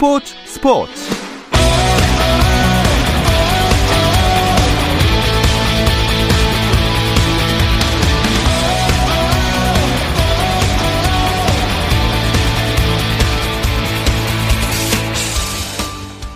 [0.00, 0.92] 스포츠 스포츠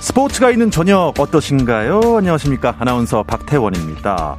[0.01, 2.19] 스포츠가 있는 저녁 어떠신가요?
[2.19, 2.77] 안녕하십니까.
[2.79, 4.37] 아나운서 박태원입니다.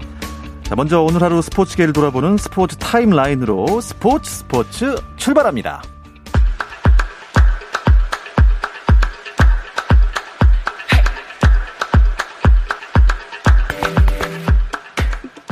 [0.62, 5.82] 자, 먼저 오늘 하루 스포츠계를 돌아보는 스포츠 타임라인으로 스포츠 스포츠 출발합니다.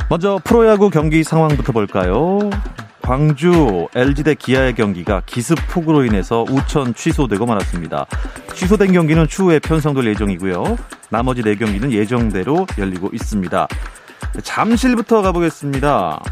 [0.08, 2.38] 먼저 프로야구 경기 상황부터 볼까요?
[3.00, 8.06] 광주 LG 대 기아의 경기가 기습폭우로 인해서 우천 취소되고 말았습니다.
[8.54, 10.76] 취소된 경기는 추후에 편성될 예정이고요.
[11.10, 13.68] 나머지 4경기는 예정대로 열리고 있습니다.
[14.42, 16.22] 잠실부터 가보겠습니다.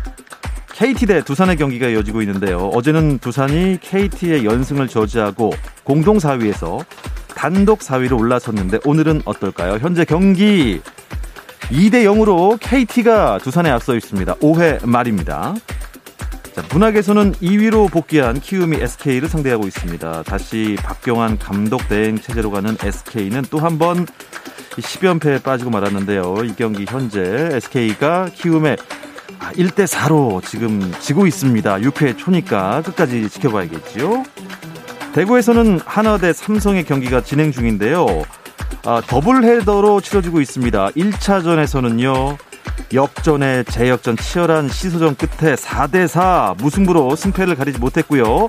[0.73, 2.69] KT 대 두산의 경기가 이어지고 있는데요.
[2.69, 5.53] 어제는 두산이 KT의 연승을 저지하고
[5.85, 6.85] 공동 4위에서
[7.35, 9.75] 단독 4위로 올라섰는데 오늘은 어떨까요?
[9.75, 10.81] 현재 경기
[11.73, 14.35] 2대 0으로 KT가 두산에 앞서 있습니다.
[14.37, 15.55] 5회 말입니다.
[16.55, 20.23] 자, 문학에서는 2위로 복귀한 키움이 SK를 상대하고 있습니다.
[20.25, 24.07] 다시 박경환 감독 대행 체제로 가는 SK는 또 한 번
[24.77, 26.35] 10연패에 빠지고 말았는데요.
[26.45, 27.21] 이 경기 현재
[27.53, 28.77] SK가 키움에
[29.55, 31.77] 1대 4로 지금 지고 있습니다.
[31.79, 34.23] 6회 초니까 끝까지 지켜봐야겠지요.
[35.15, 38.07] 대구에서는 하나 대 삼성의 경기가 진행 중인데요.
[38.85, 40.89] 아, 더블 헤더로 치러지고 있습니다.
[40.91, 42.37] 1차전에서는요.
[42.93, 48.49] 역전에 재역전 치열한 시소전 끝에 4대4 무승부로 승패를 가리지 못했고요.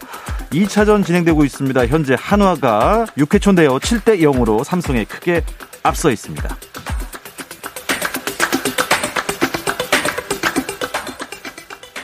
[0.52, 1.88] 2차전 진행되고 있습니다.
[1.88, 3.78] 현재 한화가 6회 초인데요.
[3.80, 5.44] 7대 0으로 삼성에 크게
[5.84, 6.58] 앞서 있습니다.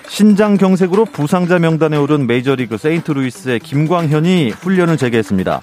[0.07, 5.61] 신장 경색으로 부상자 명단에 오른 메이저리그 세인트루이스의 김광현이 훈련을 재개했습니다.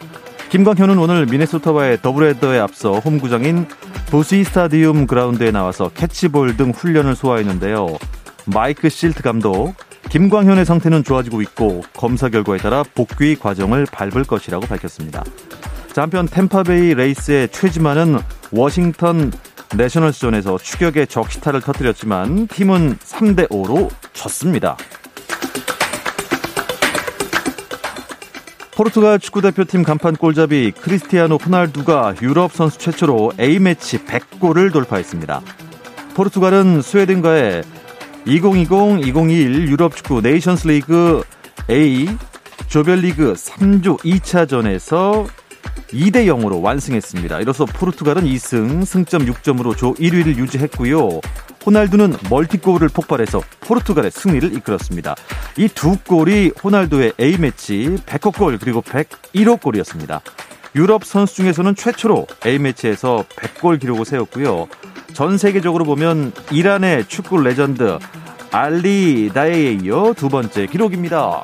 [0.48, 3.66] 김광현은 오늘 미네소타와의 더블헤더에 앞서 홈구장인
[4.06, 7.98] 부시 스타디움 그라운드에 나와서 캐치볼 등 훈련을 소화했는데요.
[8.46, 9.74] 마이크 실트 감독,
[10.08, 15.24] 김광현의 상태는 좋아지고 있고 검사 결과에 따라 복귀 과정을 밟을 것이라고 밝혔습니다.
[15.92, 18.20] 자, 한편 템파베이 레이스의 최지만은
[18.52, 19.32] 워싱턴
[19.74, 24.76] 내셔널스전에서 추격의 적시타를 터뜨렸지만 팀은 3대 5로 졌습니다.
[28.76, 35.40] 포르투갈 축구대표팀 간판 골잡이 크리스티아노 호날두가 유럽 선수 최초로 A매치 100골을 돌파했습니다.
[36.14, 37.62] 포르투갈은 스웨덴과의
[38.26, 41.22] 2020-2021 유럽 축구 네이션스 리그
[41.70, 42.06] A
[42.68, 45.26] 조별리그 3조 2차전에서
[45.92, 47.40] 2대 0으로 완승했습니다.
[47.40, 51.20] 이로써 포르투갈은 2승, 승점 6점으로 조 1위를 유지했고요.
[51.66, 55.16] 호날두는 멀티골을 폭발해서 포르투갈의 승리를 이끌었습니다.
[55.58, 60.20] 이 두 골이 호날두의 A매치 100호 골 그리고 101호 골이었습니다.
[60.76, 64.68] 유럽 선수 중에서는 최초로 A매치에서 100골 기록을 세웠고요.
[65.12, 67.98] 전 세계적으로 보면 이란의 축구 레전드
[68.52, 71.42] 알리 다에에 이어 두 번째 기록입니다.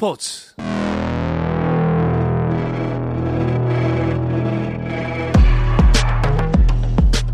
[0.00, 0.54] 스포츠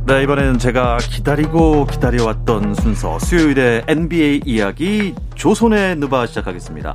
[0.04, 6.94] 네, 이번에는 제가 기다리고 기다려왔던 순서 수요일의 NBA 이야기 조선의 누바 시작하겠습니다.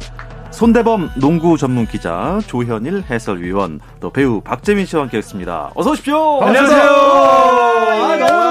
[0.52, 5.72] 손대범 농구 전문 기자 조현일 해설위원 또 배우 박재민 씨와 함께했습니다.
[5.76, 6.42] 어서 오십시오.
[6.42, 6.82] 안녕하세요.
[6.82, 8.51] 아, 너무 좋다.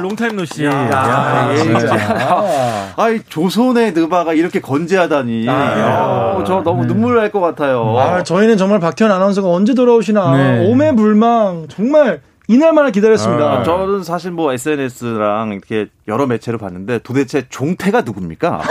[0.00, 0.64] 야, 롱타임 노씨.
[0.64, 5.46] 야, 야, 예, 아, 아이 조선의 느바가 이렇게 건재하다니.
[5.48, 7.96] 아, 어, 저 너무 눈물 날 것 같아요.
[7.98, 10.68] 아, 저희는 정말 박태현 아나운서가 언제 돌아오시나 네.
[10.70, 13.44] 오매불망 정말 이날만을 기다렸습니다.
[13.44, 18.62] 아, 저는 사실 뭐 SNS랑 이렇게 여러 매체를 봤는데 도대체 종태가 누굽니까?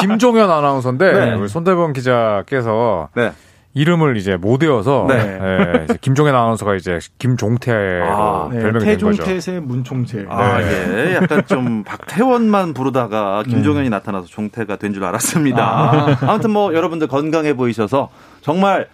[0.00, 1.32] 김종현 아나운서인데 네.
[1.34, 3.32] 우리 손대범 기자께서 네.
[3.74, 5.16] 이름을 이제 못 외워서 네.
[5.42, 9.10] 예, 이제 김종현 아나운서가 이제 김종태로 아, 네, 별명이 된 거죠.
[9.22, 10.26] 태종태세 문총재.
[10.28, 11.10] 아, 네.
[11.10, 11.14] 예.
[11.16, 16.18] 약간 좀 박태원만 부르다가 김종현이 나타나서 종태가 된 줄 알았습니다.
[16.20, 16.26] 아.
[16.36, 18.10] 무튼 뭐 여러분들 건강해 보이셔서
[18.42, 18.86] 정말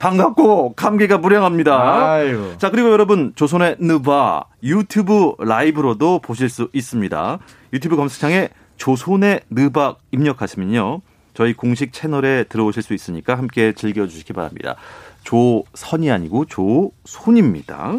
[0.00, 2.10] 반갑고 감기가 무량합니다.
[2.12, 2.54] 아유.
[2.58, 7.38] 자, 그리고 여러분 조선의 느바 유튜브 라이브로도 보실 수 있습니다.
[7.72, 11.00] 유튜브 검색창에 조선의 느박 입력하시면요.
[11.34, 14.76] 저희 공식 채널에 들어오실 수 있으니까 함께 즐겨주시기 바랍니다.
[15.24, 17.98] 조선이 아니고 조손입니다.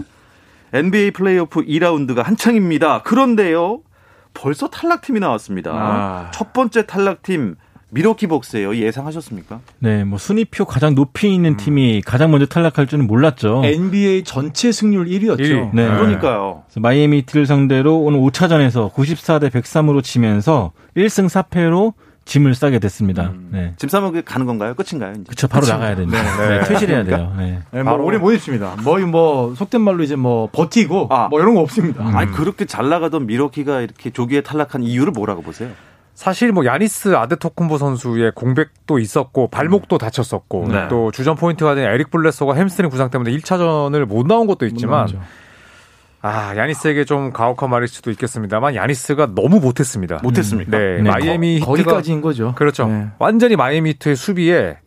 [0.73, 3.03] NBA 플레이오프 2라운드가 한창입니다.
[3.03, 3.81] 그런데요.
[4.33, 5.71] 벌써 탈락팀이 나왔습니다.
[5.73, 6.31] 아.
[6.33, 7.55] 첫 번째 탈락팀
[7.89, 8.75] 미러키 벅스예요.
[8.75, 9.61] 예상하셨습니까?
[9.79, 13.61] 네, 뭐 순위표 가장 높이 있는 팀이 가장 먼저 탈락할 줄은 몰랐죠.
[13.63, 15.39] NBA 전체 승률 1위였죠.
[15.39, 15.69] 일 위.
[15.73, 15.87] 네.
[15.87, 16.63] 그러니까요.
[16.65, 21.93] 그래서 마이애미 히트를 상대로 오늘 5차전에서 94대 103으로 지면서 1승 4패로
[22.25, 23.31] 짐을 싸게 됐습니다.
[23.51, 23.73] 네.
[23.77, 24.73] 짐 싸면 가는 건가요?
[24.73, 25.13] 끝인가요?
[25.13, 25.23] 이제?
[25.29, 26.19] 그쵸, 바로 나가야 됩니다.
[26.47, 27.33] 네, 퇴실해야 돼요.
[27.37, 27.61] 네.
[27.71, 28.75] 네, 뭐 오래 못 입습니다.
[28.83, 31.27] 뭐, 뭐 속된 말로 이제 뭐 버티고 아.
[31.29, 32.03] 뭐 이런 거 없습니다.
[32.03, 35.69] 아니 그렇게 잘 나가던 밀워키가 이렇게 조기에 탈락한 이유를 뭐라고 보세요?
[36.15, 40.87] 사실 뭐 야니스 아데토쿤보 선수의 공백도 있었고 발목도 다쳤었고 네.
[40.87, 45.07] 또 주전 포인트가드인 에릭 블레소가 햄스트링 부상 때문에 1차전을 못 나온 것도 있지만.
[46.27, 50.19] 아 야니스에게 좀 가혹한 말일 수도 있겠습니다만 야니스가 너무 못했습니다.
[50.23, 50.75] 못했습니까?
[50.75, 52.53] 네, 네, 마이애미 히트가 거기까지인 거죠.
[52.55, 52.87] 그렇죠.
[52.87, 53.07] 네.
[53.19, 54.77] 완전히 마이애미 히트의 수비에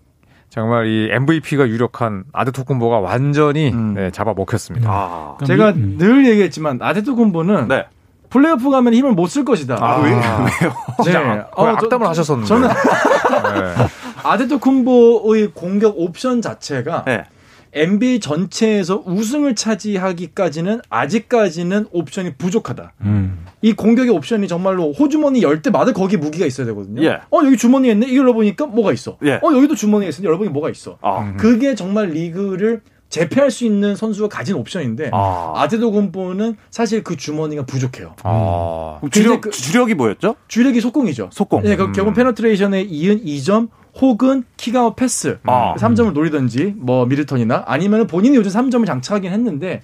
[0.50, 3.94] 정말 이 MVP가 유력한 아데토쿤보가 완전히 음.
[3.94, 4.90] 네, 잡아먹혔습니다.
[4.90, 5.94] 아, 제가 음.
[5.98, 7.84] 늘 얘기했지만 아데토군보는 네.
[8.30, 9.76] 플레이오프 가면 힘을 못 쓸 것이다.
[9.80, 10.20] 아, 왜- 왜요?
[10.50, 10.68] 네.
[11.06, 11.14] 거의
[11.54, 12.48] 어, 저- 악담을 하셨었는데.
[12.48, 13.86] 저는 네.
[14.24, 17.24] 아데토쿤보의 공격 옵션 자체가 네.
[17.72, 22.92] NBA 전체에서 우승을 차지하기까지는 아직까지는 옵션이 부족하다.
[23.02, 23.44] 음.
[23.62, 27.02] 이 공격의 옵션이 정말로 호주머니 열 때 마다 거기 무기가 있어야 되거든요.
[27.02, 27.18] 예.
[27.30, 28.06] 어 여기 주머니에 있네.
[28.06, 29.18] 이걸 열어보니까 뭐가 있어.
[29.24, 29.40] 예.
[29.42, 30.98] 어 여기도 주머니에 있으니 열어보니 뭐가 있어.
[31.02, 35.54] 아, 그게 정말 리그를 제패할 수 있는 선수가 가진 옵션인데 아.
[35.56, 38.14] 아데토쿤보는 사실 그 주머니가 부족해요.
[38.22, 38.98] 아.
[39.00, 40.36] 그럼 주력 그- 주력이 뭐였죠?
[40.46, 41.30] 주력이 속공이죠.
[41.32, 41.62] 속공.
[41.62, 41.92] 네, 그 음.
[41.92, 43.68] 결국 penetration에 이은 2점
[44.00, 45.74] 혹은 kick-out 패스 아.
[45.76, 49.82] 3점을 노리든지 뭐 미드턴이나 아니면 본인이 요즘 3점을 장착하긴 했는데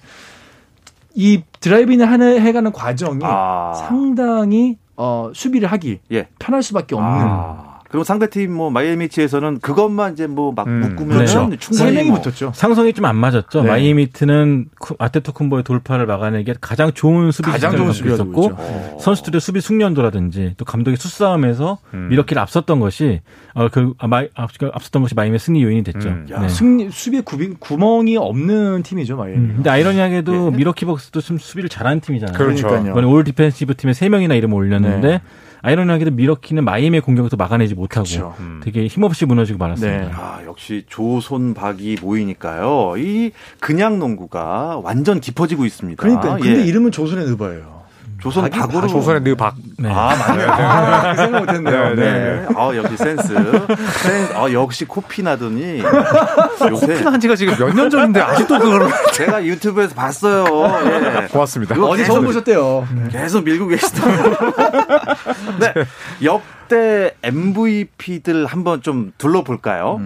[1.13, 3.73] 이 driving을 하는 해가는 과정이 아.
[3.73, 6.27] 상당히 어, 수비를 하기 예.
[6.39, 7.64] 편할 수밖에 없는 아.
[7.89, 10.79] 그리고 상대팀 뭐 마이애미 히트에서는 그것만 이제 뭐막 음.
[10.81, 11.49] 묶으면 그렇죠.
[11.59, 12.51] 충분히 명이 뭐 붙었죠.
[12.55, 13.61] 상성이 좀 안 맞았죠.
[13.61, 13.67] 네.
[13.69, 14.65] 마이애미 히트는
[14.97, 18.97] 아테토쿤보의 돌파를 막아내기 가장 좋은 수비 가장 수비가 있었고 되고 있죠.
[18.99, 22.07] 선수들의 수비 숙련도라든지 또 감독의 수싸움에서 음.
[22.09, 23.21] 밀워키를 앞섰던 것이
[23.53, 26.09] 어, 그 아, 마이, 앞, 앞섰던 것이 마이애미의 승리 요인이 됐죠.
[26.09, 26.27] 음.
[26.31, 26.49] 야, 네.
[26.49, 29.37] 승리 수비에 구비, 구멍이 없는 팀이죠 마이애미.
[29.39, 32.35] 음, 근데 아이러니하게도 밀워키 벅스도 좀 수비를 잘하는 팀이잖아요.
[32.37, 32.67] 그렇죠.
[32.67, 32.91] 그러니까요.
[32.93, 35.21] 이번에 All-Defensive Team에 세 명이나 이름을 올렸는데 네.
[35.65, 38.35] 아이러니하게도 밀워키는 마이애미의 공격을 또 막아내지 못하고 그렇죠.
[38.39, 38.61] 음.
[38.63, 40.05] 되게 힘없이 무너지고 말았습니다.
[40.05, 40.11] 네.
[40.13, 42.93] 아, 역시 조손박이 모이니까요.
[42.97, 45.99] 이 그냥 농구가 완전 깊어지고 있습니다.
[45.99, 46.65] 그러니까 근데 예.
[46.65, 47.74] 이름은 조선의 느바예요.
[48.21, 49.55] 조선 박이 박으로 조선의 느 박.
[49.77, 49.89] 네.
[49.91, 50.49] 아, 맞네요.
[50.49, 51.95] 아, 그 생각 못했네요.
[51.95, 52.45] 네, 네.
[52.55, 53.27] 아, 역시 센스.
[54.01, 54.33] 센스.
[54.33, 55.79] 아, 역시 코피 나더니
[56.69, 60.45] 요새 코피 난 지가 지금 몇 년 전인데 아직도 그걸 제가 유튜브에서 봤어요.
[61.23, 61.27] 예.
[61.27, 61.75] 고맙습니다.
[61.83, 62.87] 어디 처음 보셨대요.
[63.11, 64.35] 계속 밀고 계시더라고요.
[65.59, 65.73] 네.
[66.23, 69.99] 역대 MVP들 한번 좀 둘러볼까요?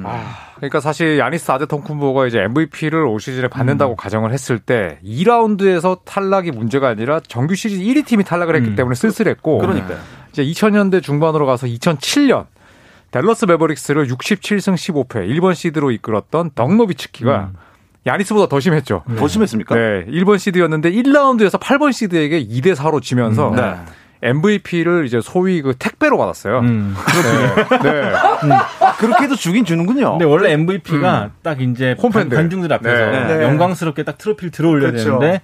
[0.58, 6.90] 그러니까 사실 야니스 아데토쿤보가 이제 MVP를 올 시즌에 받는다고 가정을 했을 때 2라운드에서 탈락이 문제가
[6.90, 8.76] 아니라 정규 시즌 1위 팀이 탈락을 했기 음.
[8.76, 9.98] 때문에 쓸쓸했고 그러니까요.
[10.32, 12.46] 이제 2000년대 중반으로 가서 2007년
[13.12, 17.52] 댈러스 매버릭스를 67승 15패 1번 시드로 이끌었던 덕노비츠키가
[18.06, 19.04] 야니스보다 더 심했죠.
[19.18, 19.76] 더 심했습니까?
[19.76, 23.76] 네, 1번 시드였는데 1라운드에서 8번 시드에게 2대 4로 지면서 음, 네.
[24.21, 26.59] MVP를 이제 소위 그 택배로 받았어요.
[26.59, 26.95] 음.
[27.81, 28.02] 네.
[28.04, 28.11] 네.
[28.81, 30.11] 아, 그렇게 해도 주긴 주는군요.
[30.11, 32.35] 근데 원래 MVP가 딱 이제 홈팬들.
[32.35, 33.38] 관- 관중들 앞에서 네.
[33.38, 33.44] 네.
[33.44, 35.19] 영광스럽게 딱 트로피를 들어올려야 그렇죠.
[35.19, 35.42] 되는데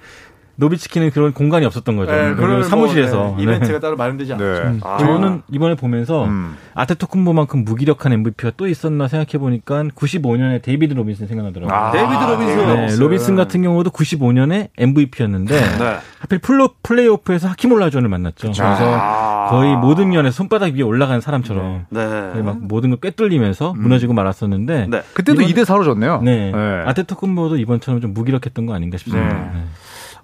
[0.57, 2.11] 노비츠키는 그런 공간이 없었던 거죠.
[2.11, 3.15] 네, 그리고 그런 사무실에서.
[3.17, 4.69] 뭐, 네, 이벤트가 따로 마련되지 않았죠.
[4.69, 4.79] 네.
[4.83, 4.97] 아.
[4.97, 6.55] 저는 이번에 보면서 음.
[6.73, 11.75] 아테토쿤보만큼 무기력한 MVP가 또 있었나 생각해 보니까 95년에 데이비드 로빈슨 생각나더라고요.
[11.75, 12.67] 아, 데이비드 로빈슨.
[12.87, 15.97] 네, 로빈슨 같은 경우도 95년에 MVP였는데 네.
[16.19, 18.47] 하필 플로 플레이오프에서 하킴 올라주원을 만났죠.
[18.51, 18.65] 그래서
[18.97, 19.47] 아.
[19.49, 22.41] 거의 모든 면에 손바닥 위에 올라간 사람처럼 네.
[22.41, 25.01] 막 모든 걸 꿰뚫리면서 무너지고 말았었는데 네.
[25.13, 26.21] 그때도 이번- 2대 4로 졌네요.
[26.23, 26.51] 네.
[26.51, 26.83] 네.
[26.87, 29.51] 아테토쿤보도 이번처럼 좀 무기력했던 거 아닌가 싶습니다.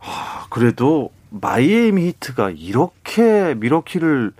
[0.02, 0.08] 네.
[0.08, 0.48] 네.
[0.50, 4.34] 그래도 마이애미 히트가 이렇게 밀워키를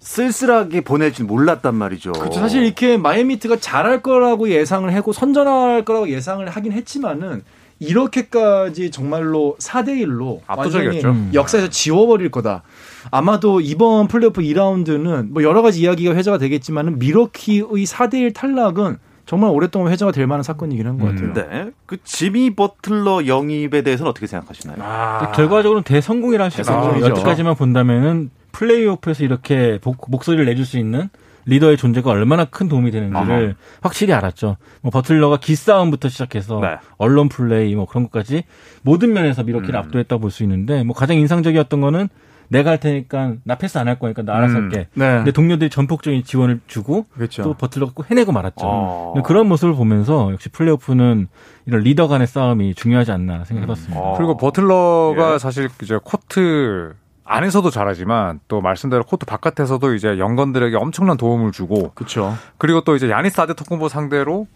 [0.00, 2.12] 쓸쓸하게 보낼 줄 몰랐단 말이죠.
[2.12, 2.38] 그렇죠.
[2.38, 7.42] 사실 이렇게 마이애미 히트가 잘할 거라고 예상을 하고 선전할 거라고 예상을 하긴 했지만은
[7.78, 11.08] 이렇게까지 정말로 4대 1로 압도적이었죠.
[11.10, 11.30] 음.
[11.34, 12.62] 역사에서 지워버릴 거다.
[13.10, 19.50] 아마도 이번 플레이오프 2라운드는 뭐 여러 가지 이야기가 회자가 되겠지만은 미러키의 4대 1 탈락은 정말
[19.50, 21.32] 오랫동안 회자가 될 만한 사건이긴 한것 음.
[21.32, 21.48] 같아요.
[21.48, 21.70] 네.
[21.84, 24.76] 그 지미 버틀러 영입에 대해서는 어떻게 생각하시나요?
[24.80, 25.32] 아.
[25.32, 27.00] 결과적으로는 대성공이라 할수 있어요.
[27.00, 31.10] 여태까지만 본다면은 플레이오프에서 이렇게 목, 목소리를 내줄 수 있는
[31.44, 34.56] 리더의 존재가 얼마나 큰 도움이 되는지를 확실히 알았죠.
[34.80, 36.78] 뭐 버틀러가 기싸움부터 시작해서 네.
[36.96, 38.44] 언론 플레이 뭐 그런 것까지
[38.82, 42.08] 모든 면에서 밀워키를 압도했다고 볼수 있는데 뭐 가장 인상적이었던 거는
[42.48, 44.64] 내가 할 테니까 나 패스 안 할 거니까 나 알아서 음.
[44.64, 44.88] 할게.
[44.94, 45.16] 네.
[45.16, 47.42] 근데 동료들이 전폭적인 지원을 주고 그렇죠.
[47.42, 48.64] 또 버틀러가 꼭 해내고 말았죠.
[48.66, 49.14] 어.
[49.24, 51.28] 그런 모습을 보면서 역시 플레이오프는
[51.66, 54.00] 이런 리더 간의 싸움이 중요하지 않나 생각해봤습니다.
[54.00, 54.14] 어.
[54.16, 55.38] 그리고 버틀러가 예.
[55.38, 61.90] 사실 이제 코트 안에서도 잘하지만 또 말씀대로 코트 바깥에서도 이제 young gun들에게 엄청난 도움을 주고
[61.94, 62.34] 그렇죠.
[62.58, 64.46] 그리고 또 이제 야니스 아데토쿤보 상대로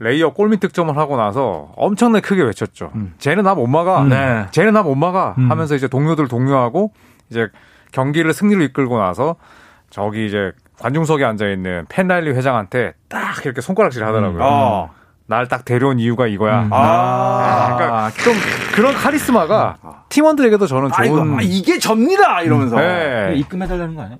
[0.00, 2.90] 레이업 골밑 득점을 하고 나서 엄청나게 크게 외쳤죠.
[2.94, 3.12] 음.
[3.18, 4.02] 쟤는 나 못 막아.
[4.04, 4.46] 네.
[4.50, 5.34] 쟤는 나 못 막아.
[5.38, 5.50] 음.
[5.50, 6.92] 하면서 이제 동료들 동료하고
[7.30, 7.48] 이제
[7.92, 9.36] 경기를 승리로 이끌고 나서
[9.90, 14.42] 저기 이제 관중석에 앉아 있는 팻 라일리 회장한테 딱 이렇게 손가락질 하더라고요.
[14.42, 14.90] 어.
[15.26, 16.62] 날딱 데려온 이유가 이거야.
[16.62, 16.70] 음.
[16.72, 17.76] 아.
[17.76, 18.34] 그러니까 좀
[18.74, 19.76] 그런 카리스마가
[20.08, 22.76] 팀원들에게도 저는 아이고, 좋은 아, 이게 접니다 이러면서.
[22.76, 23.34] 네.
[23.36, 24.18] 입금해달라는 거 아니야?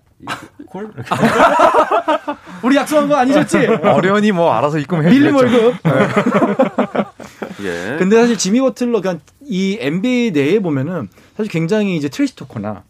[0.68, 0.92] 콜?
[2.62, 3.66] 우리 약속한 거 아니셨지?
[3.82, 5.74] 어련히 뭐 알아서 입금해 밀린 월급.
[7.62, 7.96] 예.
[7.98, 12.84] 근데 사실 지미 버틀러 그냥 이 NBA 내에 보면은 사실 굉장히 이제 trash talker나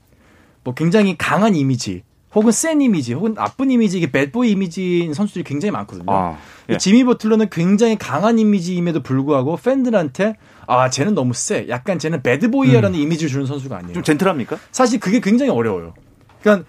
[0.70, 5.42] 뭐 굉장히 강한 이미지 혹은 센 이미지 혹은 나쁜 이미지 이게 bad boy 이미지인 선수들이
[5.42, 6.04] 굉장히 많거든요.
[6.06, 6.38] 아,
[6.70, 6.74] 예.
[6.74, 10.36] 이 지미 버틀러는 굉장히 강한 이미지임에도 불구하고 팬들한테
[10.68, 13.94] 아 쟤는 너무 세 약간 쟤는 bad boy야라는 이미지를 주는 선수가 아니에요.
[13.94, 14.58] 좀 gentle합니까?
[14.70, 15.94] 사실 그게 굉장히 어려워요.
[16.40, 16.68] 그러니까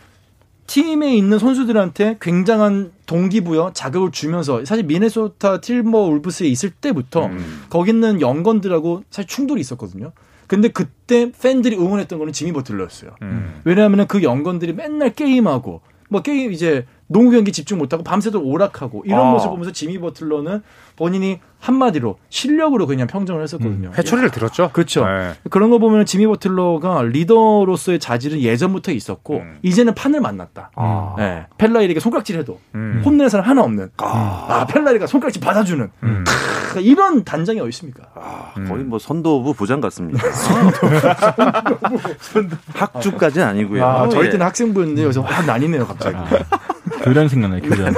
[0.65, 7.65] 팀에 있는 선수들한테 굉장한 동기부여 자극을 주면서 사실 미네소타 팀버울브스에 있을 때부터 음.
[7.69, 10.11] 거기 있는 young gun들하고 사실 충돌이 있었거든요.
[10.51, 13.15] 근데 그때 팬들이 응원했던 거는 지미 버틀러였어요.
[13.21, 13.61] 음.
[13.63, 15.79] 왜냐하면 그 young gun들이 맨날 게임하고
[16.09, 19.31] 뭐 게임 이제 농구 경기 집중 못하고 밤새도록 오락하고 이런 아.
[19.31, 20.63] 모습 보면서 지미 버틀러는
[20.95, 23.91] 본인이 한마디로 실력으로 그냥 평정을 했었거든요.
[23.95, 24.71] 회초리를 들었죠.
[24.73, 25.05] 그렇죠.
[25.05, 25.33] 네.
[25.49, 29.57] 그런 거 보면 지미 버틀러가 리더로서의 자질은 예전부터 있었고 음.
[29.61, 30.71] 이제는 판을 만났다.
[30.75, 31.15] 아.
[31.17, 31.45] 네.
[31.57, 33.01] 팻 라일리가 손가락질해도 음.
[33.05, 33.91] 혼내는 사람 하나 없는.
[33.97, 34.47] 아.
[34.49, 35.91] 아, 팻 라일리가 손가락질 받아주는.
[36.03, 36.23] 음.
[36.73, 38.05] 크, 이런 단장이 어디 있습니까?
[38.15, 40.19] 아, 거의 뭐 선도부 부장 같습니다.
[42.73, 43.85] 학주까지는 아니고요.
[43.85, 44.29] 아, 저희 예.
[44.31, 46.17] 때는 학생부였는데 여기서 확 나뉘네요, 갑자기.
[47.03, 47.93] 교련 생각나요, 교련.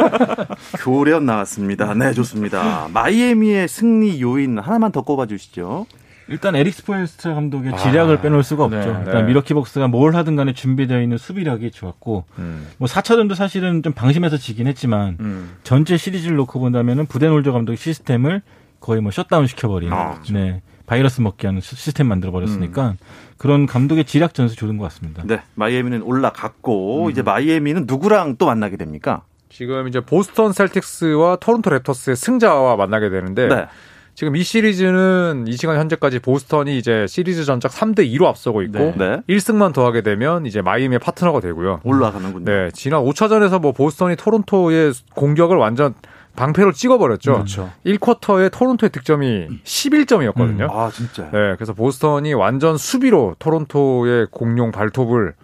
[0.80, 1.94] 교련 나왔습니다.
[1.94, 2.88] 네, 좋습니다.
[2.92, 5.86] 마이애미의 승리 요인 하나만 더 꼽아 주시죠.
[6.28, 8.92] 일단 에릭 스포엘스트라 감독의 지략을 빼놓을 수가 네, 없죠.
[8.92, 9.04] 네.
[9.06, 12.66] 일단 밀워키 벅스가 뭘 하든 간에 준비되어 있는 수비력이 좋았고 음.
[12.76, 15.56] 뭐 4차전도 사실은 좀 방심해서 지긴 했지만 음.
[15.62, 18.42] 전체 시리즈를 놓고 본다면은 부덴홀저 감독의 시스템을
[18.80, 22.94] 거의 뭐 셧다운 시켜버린 아, 네 바이러스 먹게 하는 시- 시스템 만들어 버렸으니까
[23.36, 25.22] 그런 감독의 지략 전술 좋은 것 같습니다.
[25.26, 29.22] 네, 마이애미는 올라갔고 이제 마이애미는 누구랑 또 만나게 됩니까?
[29.50, 33.66] 지금 이제 보스턴 셀틱스와 토론토 랩터스의 승자와 만나게 되는데 네.
[34.14, 38.94] 지금 이 시리즈는 이 시간 현재까지 보스턴이 이제 시리즈 전적 3대 2로 앞서고 있고 네.
[38.96, 39.20] 네.
[39.36, 41.80] 1승만 더하게 되면 이제 마이애미의 파트너가 되고요.
[41.84, 42.44] 올라가는군요.
[42.44, 45.94] 네, 지난 5차전에서 뭐 보스턴이 토론토의 공격을 완전
[46.38, 47.32] 방패로 찍어버렸죠.
[47.32, 47.70] 그렇죠.
[47.84, 50.70] 1쿼터에 토론토의 득점이 11점이었거든요.
[50.70, 51.24] 아, 진짜.
[51.24, 55.34] 네, 그래서 보스턴이 완전 수비로 토론토의 공룡 발톱을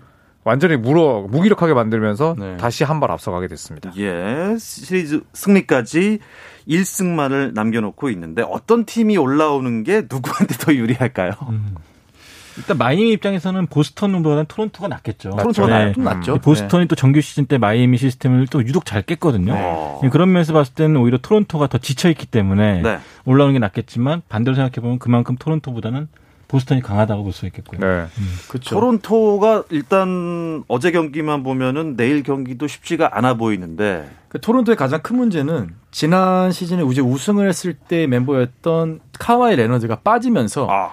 [0.45, 2.57] 완전히 물어 무기력하게 만들면서 네.
[2.59, 3.91] 다시 한 발 앞서가게 됐습니다.
[3.97, 6.19] 예, 시리즈 승리까지
[6.69, 11.33] 1승만을 남겨놓고 있는데 어떤 팀이 올라오는 게 누구한테 더 유리할까요?
[11.49, 11.75] 음.
[12.57, 15.31] 일단 마이애미 입장에서는 보스턴보다는 토론토가 낫겠죠.
[15.31, 15.85] 토론토가 네.
[15.87, 16.39] 나- 좀 낫죠.
[16.39, 19.53] 보스턴이 또 정규 시즌 때 마이애미 시스템을 또 유독 잘 깼거든요.
[19.57, 20.01] 어.
[20.13, 22.99] 그런 면에서 봤을 때는 오히려 토론토가 더 지쳐 있기 때문에 네.
[23.25, 26.09] 올라오는 게 낫겠지만 반대로 생각해 보면 그만큼 토론토보다는
[26.47, 27.81] 보스턴이 강하다고 볼 수 있겠고요.
[27.81, 28.07] 네.
[28.49, 28.75] 그렇죠.
[28.77, 35.71] 토론토가 일단 어제 경기만 보면은 내일 경기도 쉽지가 않아 보이는데 그 토론토의 가장 큰 문제는
[35.91, 40.91] 지난 시즌에 우승을 했을 때 멤버였던 카와이 레너드가 빠지면서 아,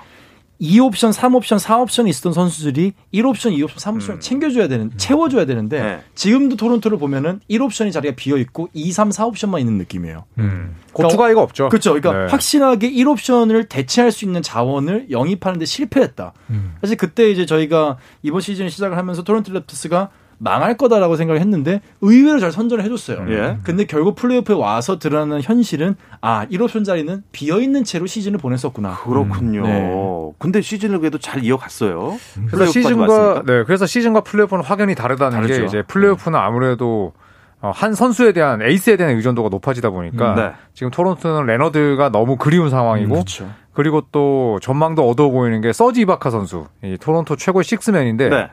[0.61, 5.99] 2옵션, 3옵션, 4옵션이 있었던 선수들이 1옵션, 2옵션, 3옵션을 챙겨줘야 되는, 채워줘야 되는데 네.
[6.13, 10.25] 지금도 토론토를 보면은 1옵션이 자리가 비어 있고 2, 3, 4옵션만 있는 느낌이에요.
[10.37, 10.75] 음.
[10.93, 11.69] 고추가이가 없죠.
[11.69, 11.93] 그렇죠.
[11.93, 12.31] 그러니까 네.
[12.31, 16.33] 확실하게 1옵션을 대체할 수 있는 자원을 영입하는데 실패했다.
[16.51, 16.75] 음.
[16.81, 20.09] 사실 그때 이제 저희가 이번 시즌 시작을 하면서 토론토 랩터스가
[20.43, 23.25] 망할 거다라고 생각을 했는데 의외로 잘 선전을 해줬어요.
[23.29, 23.57] 예.
[23.63, 28.97] 근데 결국 플레이오프에 와서 드러나는 현실은 아 1옵션 자리는 비어 있는 채로 시즌을 보냈었구나.
[29.03, 29.61] 그렇군요.
[29.61, 30.33] 네.
[30.39, 32.17] 근데 시즌을 그래도 잘 이어갔어요.
[32.49, 33.53] 그래서 플레이오프까지 시즌과 왔으니까.
[33.53, 35.65] 네, 그래서 시즌과 플레이오프는 확연히 다르다는 게 다르죠.
[35.65, 37.13] 이제 플레이오프는 아무래도
[37.61, 40.51] 어, 한 선수에 대한 에이스에 대한 의존도가 높아지다 보니까 음, 네.
[40.73, 43.47] 지금 토론토는 레너드가 너무 그리운 상황이고 그렇죠.
[43.73, 48.49] 그리고 또 전망도 어두워 보이는 게 서지 이바카 선수, 이 토론토 최고의 식스맨인데 네.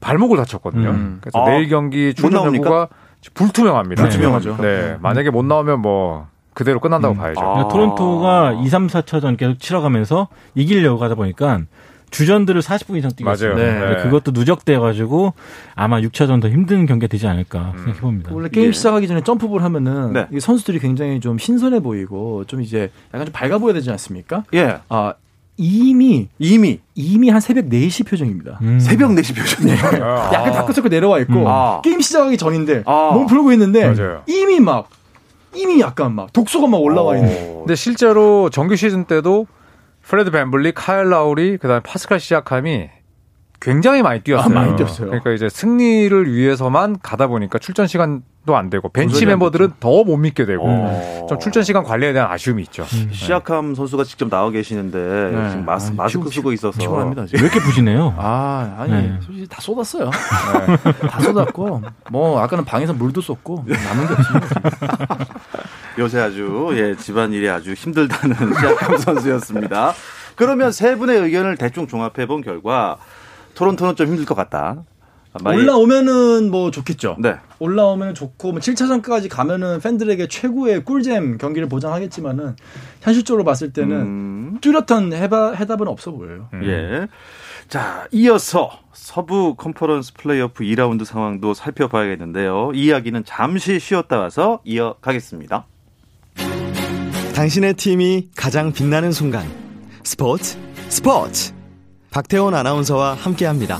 [0.00, 0.90] 발목을 다쳤거든요.
[0.90, 1.18] 음.
[1.20, 2.66] 그래서 아, 내일 경기 출전 나옵니까?
[2.66, 2.88] 여부가
[3.34, 4.02] 불투명합니다.
[4.02, 4.56] 불투명하죠.
[4.60, 7.18] 네, 만약에 못 나오면 뭐 그대로 끝난다고 음.
[7.18, 7.40] 봐야죠.
[7.40, 7.44] 아.
[7.44, 11.60] 그러니까 토론토가 2, 3, 4차전 계속 치러가면서 이기려고 하다 보니까
[12.10, 13.54] 주전들을 40분 이상 뛰고 맞아요.
[13.54, 13.72] 네.
[13.78, 14.02] 네.
[14.02, 15.32] 그것도 누적돼가지고
[15.74, 17.78] 아마 6차전 더 힘든 경기가 되지 않을까 음.
[17.78, 18.30] 생각해 봅니다.
[18.32, 18.72] 원래 게임 예.
[18.72, 20.26] 시작하기 전에 점프볼 하면은 네.
[20.32, 24.44] 이 선수들이 굉장히 좀 신선해 보이고 좀 이제 약간 좀 밝아 보여야 되지 않습니까?
[24.54, 24.78] 예.
[24.88, 25.14] 아
[25.62, 28.58] 이미 이미 이미 한 새벽 4시 표정입니다.
[28.62, 28.80] 음.
[28.80, 30.02] 새벽 4시 표정이에요.
[30.02, 30.30] 아.
[30.32, 31.46] 약간 다크서클 내려와 있고 음.
[31.46, 31.82] 아.
[31.84, 33.10] 게임 시작하기 전인데 아.
[33.12, 34.22] 몸 풀고 있는데 맞아요.
[34.26, 34.88] 이미 막
[35.54, 37.58] 이미 약간 막 독소가 막 올라와 있는.
[37.58, 39.46] 근데 실제로 정규 시즌 때도
[40.00, 42.88] 프레드 밴블릿, 카일 라우리, 그다음에 파스칼 시아캄이
[43.60, 44.46] 굉장히 많이 뛰었어요.
[44.46, 45.08] 아, 많이 뛰었어요.
[45.08, 50.46] 그러니까 이제 승리를 위해서만 가다 보니까 출전 시간도 안 되고 벤치 멤버들은 더 못 믿게
[50.46, 51.26] 되고 어.
[51.28, 52.86] 좀 출전 시간 관리에 대한 아쉬움이 있죠.
[53.12, 55.48] 시아캄 선수가 직접 나와 계시는데 네.
[55.50, 57.44] 지금 마스, 아니, 마스크 피곤- 쓰고 있어서 피곤합니다 왜 지금.
[57.44, 58.14] 이렇게 부지네요?
[58.18, 59.18] 아 아니 네.
[59.20, 60.06] 솔직히 다 쏟았어요.
[60.06, 60.92] 네.
[61.08, 65.18] 다 쏟았고 뭐 아까는 방에서 물도 쏟고 남은 게 없습니다.
[65.98, 69.92] 요새 아주 예 집안 일이 아주 힘들다는 시아캄 선수였습니다.
[70.34, 72.96] 그러면 세 분의 의견을 대충 종합해 본 결과
[73.54, 74.84] 토론토는 좀 힘들 것 같다.
[75.44, 77.16] 올라오면은 뭐 좋겠죠.
[77.20, 77.36] 네.
[77.60, 82.56] 올라오면 좋고 뭐 7차전까지 가면은 팬들에게 최고의 꿀잼 경기를 보장하겠지만은
[83.00, 86.48] 현실적으로 봤을 때는 음, 뚜렷한 해바, 해답은 없어 보여요.
[86.64, 87.06] 예.
[87.68, 92.72] 자, 이어서 서부 컨퍼런스 플레이오프 2라운드 상황도 살펴봐야겠는데요.
[92.74, 95.66] 이 이야기는 잠시 쉬었다 와서 이어가겠습니다.
[97.36, 99.46] 당신의 팀이 가장 빛나는 순간
[100.02, 101.59] 스포츠 스포츠
[102.10, 103.78] 박태원 아나운서와 함께합니다.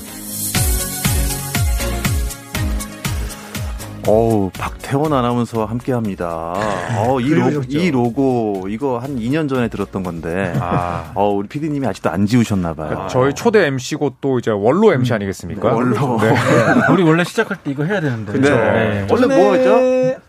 [4.07, 6.53] 어우, 박태원 아나운서와 함께 합니다.
[6.97, 7.77] 어, 이, 로고, 그러셨죠.
[7.77, 11.11] 이 로고, 이거 한 2년 전에 들었던 건데, 아.
[11.13, 13.07] 어, 우리 피디님이 아직도 안 지우셨나봐요.
[13.09, 15.73] 저희 초대 MC고 또 이제 원로 MC 아니겠습니까?
[15.73, 16.19] 원로.
[16.19, 16.33] 네.
[16.91, 18.33] 우리 원래 시작할 때 이거 해야 되는데.
[18.33, 18.55] 그쵸.
[18.55, 19.07] 네.
[19.09, 19.79] 원래 뭐였죠?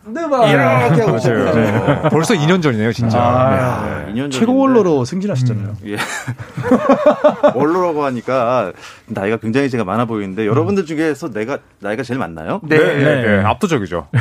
[0.04, 0.48] 네, 봐.
[0.48, 1.54] 이렇게 하고 시작했죠.
[1.54, 2.08] 네.
[2.10, 3.18] 벌써 2년 전이네요, 진짜.
[3.18, 4.12] 아, 네.
[4.12, 5.76] 2년 최고 원로로 승진하셨잖아요.
[5.86, 5.96] 예.
[7.54, 8.72] 원로라고 하니까
[9.06, 12.60] 나이가 굉장히 제가 많아 보이는데 여러분들 중에서 내가 나이가 제일 많나요?
[12.64, 13.22] 네, 네, 네.
[13.22, 13.42] 네.
[13.62, 14.08] 압도적이죠.
[14.12, 14.20] 네.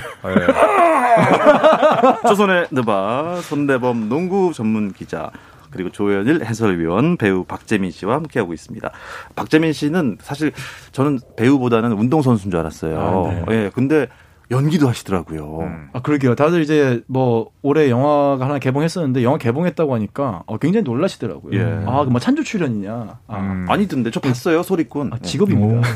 [2.28, 5.32] 조선의 느바 손대범 농구 전문 기자
[5.72, 8.92] 그리고 조현일 해설위원 배우 박재민 씨와 함께하고 있습니다.
[9.36, 10.52] 박재민 씨는 사실
[10.92, 13.44] 저는 배우보다는 운동선수인 줄 알았어요.
[13.48, 14.08] 아, 예, 근데
[14.52, 15.60] 연기도 하시더라고요.
[15.62, 15.90] 음.
[15.94, 16.36] 아, 그러게요.
[16.36, 21.58] 다들 이제 뭐 올해 영화가 하나 개봉했었는데 영화 개봉했다고 하니까 어, 굉장히 놀라시더라고요.
[21.58, 21.84] 예.
[21.88, 23.20] 아, 그뭐 찬조 출연이냐?
[23.28, 23.66] 아, 음.
[23.70, 25.14] 아니던데 저 봤어요 소리꾼.
[25.14, 25.88] 아, 직업입니다.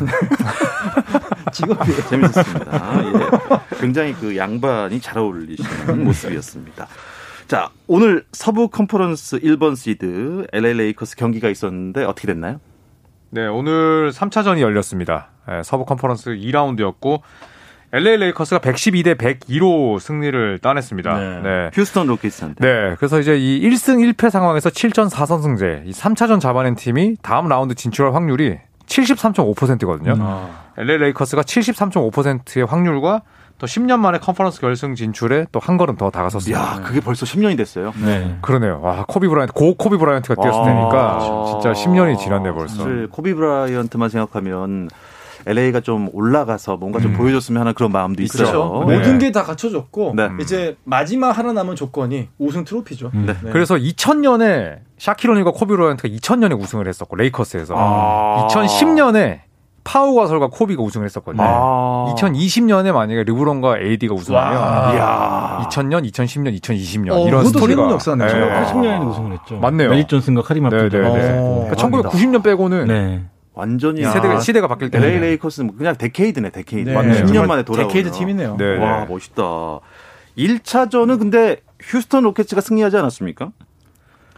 [1.51, 2.01] 직업이에요.
[2.09, 3.03] 재밌었습니다.
[3.03, 3.77] 예.
[3.79, 6.87] 굉장히 그 양반이 잘 어울리시는 모습이었습니다.
[7.47, 12.59] 자, 오늘 서부 컨퍼런스 1번 시드 LA 레이커스 경기가 있었는데 어떻게 됐나요?
[13.29, 15.29] 네, 오늘 3차전이 열렸습니다.
[15.47, 17.21] 네, 서부 컨퍼런스 2라운드였고
[17.95, 21.17] LA 레이커스가 112대 102로 승리를 따냈습니다.
[21.17, 21.41] 네.
[21.41, 21.69] 네.
[21.73, 22.55] 휴스턴 로켓스한테.
[22.65, 27.73] 네, 그래서 이제 이 1승 1패 상황에서 7전 4선승제, 이 3차전 잡아낸 팀이 다음 라운드
[27.73, 30.15] 진출할 확률이 73.5%거든요.
[30.19, 33.21] 아, LA 레이커스가 73.5%의 확률과
[33.57, 36.61] 또 10년 만에 컨퍼런스 결승 진출에 또 한 걸음 더 다가섰습니다.
[36.61, 37.93] 야, 그게 벌써 10년이 됐어요.
[38.03, 38.35] 네.
[38.41, 38.81] 그러네요.
[38.83, 41.19] 와, 코비 브라이언트, 고 코비 브라이언트가 뛰었을 아, 테니까
[41.61, 42.75] 진짜 10년이 지났네 벌써.
[42.83, 44.89] 사실 코비 브라이언트만 생각하면
[45.47, 48.47] LA가 좀 올라가서 뭔가 좀 보여줬으면 하는 그런 마음도 있어요.
[48.47, 48.85] 그렇죠.
[48.87, 48.97] 네.
[48.97, 50.29] 모든 게 다 갖춰졌고 네.
[50.41, 53.11] 이제 마지막 하나 남은 조건이 우승 트로피죠.
[53.13, 53.25] 음.
[53.27, 53.33] 네.
[53.43, 53.51] 네.
[53.51, 58.47] 그래서 2000년에 샤킬 오닐과 코비 브라이언트가 2000년에 우승을 했었고 레이커스에서 아.
[58.49, 59.39] 2010년에
[59.83, 61.43] 파우 가솔과 코비가 우승을 했었거든요.
[61.45, 62.13] 아.
[62.17, 64.93] 2020년에 만약에 르브론과 AD가 우승하면 와.
[64.93, 65.67] 이야.
[65.69, 68.27] 2000년, 2010년, 2020년 어, 이런 스토리가 역사네요.
[68.27, 68.63] 네.
[68.63, 69.57] 80년에도 우승을 했죠.
[69.59, 69.89] 맞네요.
[69.91, 70.99] 매직 존슨과 카림 네, 네, 네.
[71.37, 71.67] 어.
[71.69, 73.23] 그러니까 1990년 빼고는 네.
[73.55, 76.89] 완전히 세대가 아, 시대가 바뀔 때는 LA 레이커스는 그냥 decade네, decade.
[76.89, 76.95] 네.
[76.95, 77.23] 맞네요.
[77.23, 77.87] 10년 정말 만에 돌아오는.
[77.87, 78.57] decade 팀이네요.
[78.57, 79.05] 네, 와, 네.
[79.07, 79.79] 멋있다.
[80.37, 83.51] 1차전은 근데 휴스턴 로켓츠가 승리하지 않았습니까?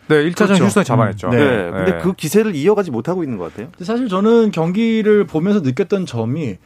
[0.07, 0.65] 네, 1차전 그렇죠.
[0.65, 1.29] 휴스턴이 잡아냈죠.
[1.29, 1.37] 네.
[1.37, 1.71] 네.
[1.71, 3.69] 근데 그 기세를 이어가지 못하고 있는 것 같아요.
[3.71, 6.57] 근데 사실 저는 경기를 보면서 느꼈던 점이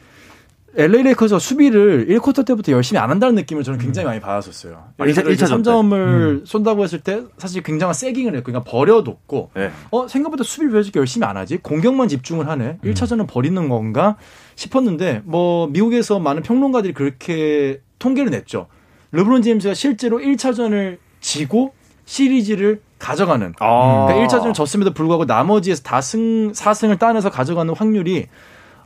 [0.76, 4.74] LA 레이커스가 수비를 1쿼터 때부터 열심히 안 한다는 느낌을 저는 굉장히 많이 받았었어요.
[4.98, 5.70] 아, 예를 들어 일차- 이제 일차전 때.
[5.70, 9.70] 3점을 쏜다고 했을 때 사실 굉장한 세깅을 했고 그러니까 버려뒀고 네.
[9.90, 11.58] 어 생각보다 수비를 왜 이렇게 열심히 안 하지?
[11.58, 12.78] 공격만 집중을 하네.
[12.84, 14.16] 1차전은 버리는 건가
[14.56, 18.66] 싶었는데 뭐 미국에서 많은 평론가들이 그렇게 통계를 냈죠.
[19.12, 21.74] 르브론 제임스가 실제로 1차전을 지고
[22.06, 24.06] 시리즈를 가져가는 아.
[24.08, 28.26] 그러니까 1차전을 졌음에도 불구하고 나머지에서 다 승 4승을 따내서 가져가는 확률이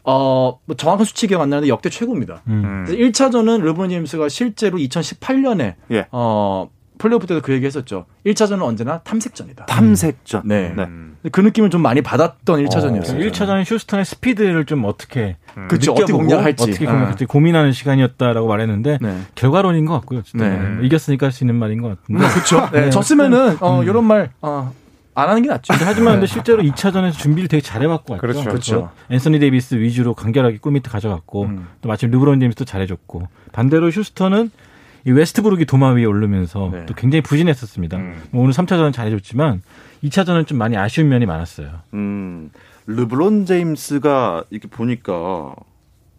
[0.07, 2.43] 어, 뭐 정확한 수치 기억 안 나는데 역대 최고입니다.
[2.47, 2.85] 음.
[2.87, 6.07] 그래서 1차전은 르브론 제임스가 실제로 2018년에 예.
[6.13, 8.07] 어, 플레이오프 때도 그 얘기 했었죠.
[8.25, 9.67] 1차전은 언제나 탐색전이다.
[9.67, 10.43] 탐색전.
[10.47, 10.73] 네.
[10.79, 11.17] 음.
[11.31, 13.31] 그 느낌을 좀 많이 받았던 1차전이었어요.
[13.31, 15.37] 1차전은 휴스턴의 스피드를 좀 어떻게
[15.69, 15.93] 그렇죠.
[15.93, 16.63] 어떻게 공략할지.
[16.71, 19.19] 어떻게 공략할지 고민하는 시간이었다라고 말했는데 네.
[19.35, 20.23] 결과론인 것 같고요.
[20.23, 20.49] 진짜.
[20.49, 20.87] 네.
[20.87, 22.27] 이겼으니까 할 수 있는 말인 것 같은데.
[22.29, 22.71] 그렇죠.
[22.73, 22.89] 네.
[22.91, 24.73] 졌으면은 어, 이런 말 어,
[25.17, 25.73] 안 하는 게 낫죠.
[25.73, 28.21] 근데 하지만 근데 실제로 2차전에서 준비를 되게 잘해왔고 왔죠.
[28.21, 28.45] 그렇죠.
[28.45, 28.91] 그렇죠.
[29.11, 31.69] 앤서니 데이비스 위주로 간결하게 골밑에 가져갔고 음.
[31.81, 34.51] 또 마침 르브론 제임스도 잘해줬고 반대로 휴스턴은
[35.07, 36.85] 이 웨스트브룩이 도마 위에 오르면서 네.
[36.85, 37.97] 또 굉장히 부진했었습니다.
[37.97, 38.23] 음.
[38.31, 39.63] 뭐 오늘 3차전은 잘해줬지만
[40.05, 41.71] 2차전은 좀 많이 아쉬운 면이 많았어요.
[41.95, 42.51] 음,
[42.87, 45.55] 르브론 제임스가 이렇게 보니까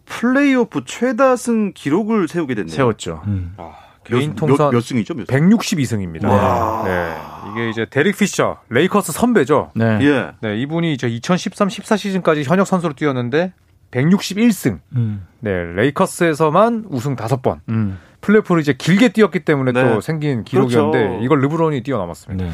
[0.06, 2.74] 플레이오프 최다승 기록을 세우게 됐네요.
[2.74, 3.22] 세웠죠.
[3.26, 3.54] 음.
[3.58, 5.14] 아, 개인 몇, 통산 몇, 몇 승이죠?
[5.14, 5.48] 몇 승?
[5.50, 6.24] 162승입니다.
[6.28, 6.82] 와.
[6.84, 7.14] 네.
[7.52, 9.70] 이게 이제 데릭 피셔, 레이커스 선배죠.
[9.74, 9.98] 네.
[10.02, 10.30] 예.
[10.40, 13.52] 네, 이분이 이제 2013-14 시즌까지 현역 선수로 뛰었는데
[13.90, 14.80] 161승.
[14.96, 15.26] 음.
[15.40, 17.60] 네, 레이커스에서만 우승 5번.
[17.68, 17.98] 음.
[18.20, 19.82] 플레이오프를 이제 길게 뛰었기 때문에 네.
[19.82, 21.24] 또 생긴 기록이었는데 그렇죠.
[21.24, 22.44] 이걸 르브론이 뛰어넘었습니다.
[22.44, 22.50] 네.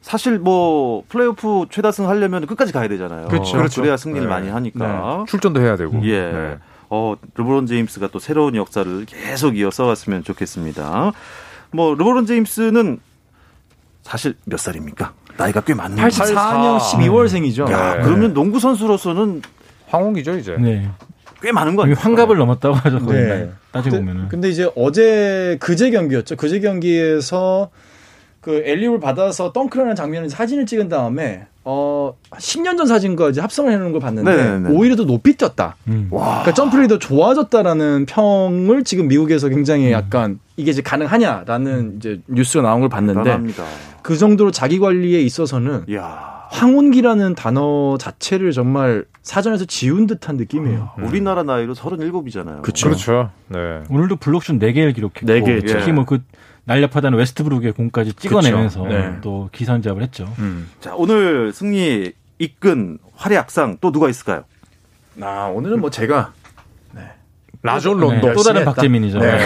[0.00, 3.28] 사실 뭐 플레이오프 최다승 하려면 끝까지 가야 되잖아요.
[3.28, 3.56] 그렇죠.
[3.56, 3.80] 그렇죠.
[3.80, 4.28] 그래야 승리를 네.
[4.28, 5.24] 많이 하니까.
[5.26, 6.00] 출전도 해야 되고.
[6.04, 6.20] 예.
[6.20, 6.58] 네.
[6.90, 11.12] 어, 르브론 제임스가 또 새로운 역사를 계속 이어서 왔으면 좋겠습니다.
[11.72, 13.00] 뭐 르브론 제임스는
[14.04, 15.14] 사실 몇 살입니까?
[15.36, 17.70] 나이가 꽤 많은 84년 12월생이죠.
[17.72, 18.02] 야, 네.
[18.04, 19.42] 그러면 농구 선수로서는
[19.88, 20.56] 황홍기죠, 이제.
[20.58, 20.88] 네.
[21.42, 22.04] 꽤 많은 거 이미 아니에요?
[22.04, 22.98] 환갑을 넘었다고 하죠.
[23.06, 23.50] 네.
[23.72, 24.28] 따지고 근데, 보면은.
[24.28, 26.36] 근데 이제 어제 그제 경기였죠.
[26.36, 27.70] 그제 경기에서
[28.40, 33.72] 그 엘리를 받아서 덩크를 하는 장면을 사진을 찍은 다음에 어 10년 전 사진과 이제 합성을
[33.72, 34.70] 해놓은 걸 봤는데 네네네.
[34.76, 35.76] 오히려 더 높이 뛰었다.
[35.88, 36.08] 음.
[36.10, 42.80] 그러니까 점프력이 더 좋아졌다라는 평을 지금 미국에서 굉장히 약간 이게 이제 가능하냐라는 이제 뉴스가 나온
[42.80, 43.64] 걸 봤는데 대단합니다.
[44.02, 46.34] 그 정도로 자기 관리에 있어서는 이야.
[46.50, 50.90] 황혼기라는 단어 자체를 정말 사전에서 지운 듯한 느낌이에요.
[51.02, 52.62] 우리나라 나이로 37이잖아요.
[52.62, 52.88] 그쵸.
[52.88, 53.30] 그렇죠.
[53.48, 53.82] 네.
[53.88, 55.78] 오늘도 블록슛 4개를 기록했고 네개 했죠.
[55.78, 56.20] 특히 뭐그
[56.64, 58.86] 날렵하다는 웨스트브룩의 공까지 찍어내면서.
[58.86, 59.16] 네.
[59.20, 60.32] 또 기선제압을 했죠.
[60.38, 60.70] 음.
[60.80, 64.44] 자, 오늘 승리 이끈 활약상 또 누가 있을까요?
[65.22, 66.32] 아 오늘은 뭐 제가
[67.62, 68.34] 라존 네, 론도.
[68.34, 68.72] 또 다른 했다.
[68.74, 69.20] 박재민이죠.
[69.20, 69.38] 네.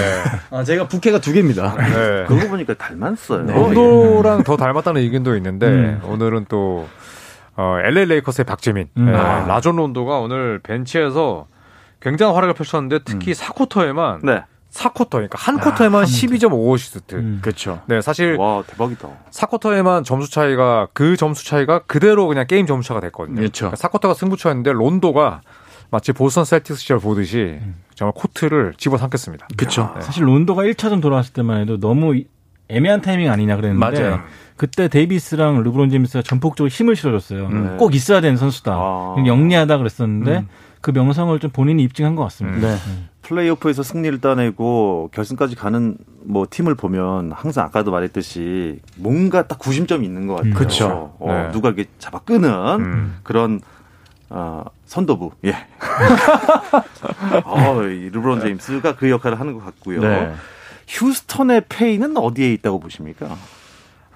[0.50, 1.76] 아, 제가 부캐가 두 개입니다.
[1.76, 2.24] 네.
[2.26, 3.44] 그러고 보니까 닮았어요.
[3.44, 3.52] 네.
[3.52, 6.00] 론도랑 더 닮았다는 의견도 있는데 음.
[6.04, 6.88] 오늘은 또
[7.54, 9.06] 어, LA 레이커스의 박재민, 음.
[9.06, 9.46] 네, 아.
[9.46, 11.46] 라존 론도가 오늘 벤치에서
[12.00, 14.42] 굉장한 활약을 펼쳤는데 특히 4쿼터에만 네.
[14.72, 17.14] 4쿼터 그러니까 한 쿼터에만 12점 5어시스트.
[17.16, 17.38] 음.
[17.42, 17.80] 그렇죠.
[17.86, 19.08] 네, 사실 와, 대박이다.
[19.30, 23.36] 4쿼터에만 점수 차이가 그 점수 차이가 그대로 그냥 게임 점수 차가 됐거든요.
[23.36, 23.70] 그렇죠.
[23.72, 25.40] 4쿼터가 승부처였는데 론도가
[25.90, 27.58] 마치 보스턴 셀틱스 시절 보듯이
[27.94, 29.48] 정말 코트를 집어삼켰습니다.
[29.56, 29.92] 그렇죠.
[29.96, 30.02] 네.
[30.02, 32.26] 사실 론도가 1차전 돌아왔을 때만 해도 너무 이-
[32.68, 34.20] 애매한 타이밍 아니냐 그랬는데 맞아요.
[34.56, 37.46] 그때 데이비스랑 르브론 제임스가 전폭적으로 힘을 실어줬어요.
[37.46, 37.76] 음.
[37.78, 38.72] 꼭 있어야 되는 선수다.
[38.74, 39.14] 아.
[39.26, 40.48] 영리하다 그랬었는데 음.
[40.82, 42.68] 그 명성을 좀 본인이 입증한 것 같습니다.
[42.68, 42.76] 네.
[43.28, 50.26] 플레이오프에서 승리를 따내고 결승까지 가는 뭐 팀을 보면 항상 아까도 말했듯이 뭔가 딱 구심점이 있는
[50.26, 50.52] 것 같아요.
[50.52, 50.54] 음.
[50.54, 51.14] 그쵸.
[51.18, 51.52] 어, 네.
[51.52, 53.18] 누가 이렇게 잡아 끄는 음.
[53.22, 53.60] 그런
[54.30, 55.32] 어, 선도부.
[55.44, 55.54] 예.
[57.44, 60.00] 어, 이 르브론 제임스가 그 역할을 하는 것 같고요.
[60.00, 60.32] 네.
[60.86, 63.36] 휴스턴의 패인은 어디에 있다고 보십니까?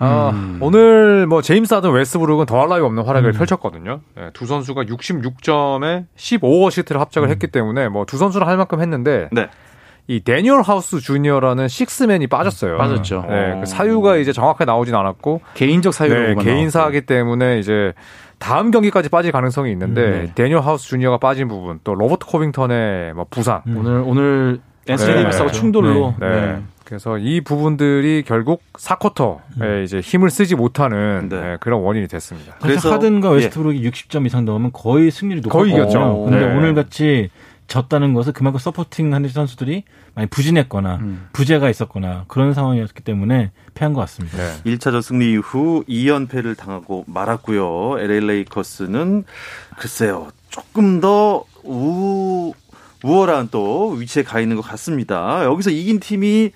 [0.02, 0.58] 아, 음.
[0.60, 3.38] 오늘 뭐 제임스 하든 웨스브룩은 더할 나위 없는 활약을 음.
[3.38, 4.00] 펼쳤거든요.
[4.16, 9.48] 네, 두 선수가 66점에 15어시스트를 합작을 했기 때문에 뭐 두 선수를 할 만큼 했는데 네.
[10.08, 12.76] 이 데니얼 하우스 주니어라는 식스맨이 빠졌어요.
[12.76, 13.24] 빠졌죠.
[13.28, 13.60] 네, 어.
[13.60, 17.92] 그 사유가 이제 정확하게 나오진 않았고 개인적 사유로 네, 개인사이기 때문에 이제
[18.38, 20.32] 다음 경기까지 빠질 가능성이 있는데 음, 네.
[20.34, 23.76] 데니얼 하우스 주니어가 빠진 부분 또 로버트 코빙턴의 뭐 부상 음.
[23.78, 25.18] 오늘 오늘 앤서니 네.
[25.20, 26.60] 데이비스하고 충돌로 네.
[26.92, 26.98] 네.
[26.98, 31.40] 그래서 이 부분들이 결국 4쿼터에 이제 힘을 쓰지 못하는 네.
[31.40, 32.56] 네, 그런 원인이 됐습니다.
[32.60, 33.34] 그래서 하든과 예.
[33.36, 35.72] 웨스트브룩이 60점 이상 넣으면 거의 승률이 높거든요.
[35.74, 36.24] 거의 이겼죠.
[36.24, 36.54] 근데 네.
[36.54, 37.30] 오늘 같이
[37.68, 41.28] 졌다는 것은 그만큼 supporting하는 선수들이 많이 부진했거나 음.
[41.32, 44.36] 부재가 있었거나 그런 상황이었기 때문에 패한 것 같습니다.
[44.36, 44.76] 네.
[44.76, 47.98] 1차전 승리 이후 2연패를 당하고 말았고요.
[48.00, 49.24] LA 레이커스는
[49.78, 50.28] 글쎄요.
[50.50, 52.52] 조금 더 우,
[53.02, 55.44] 우월한 또 위치에 가 있는 것 같습니다.
[55.44, 56.52] 여기서 이긴 팀이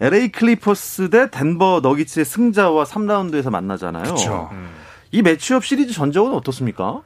[0.00, 4.48] LA 클리퍼스 대 덴버 너기츠의 승자와 3라운드에서 만나잖아요.
[4.52, 4.68] 음.
[5.12, 7.02] 이 match-up 시리즈 전적은 어떻습니까?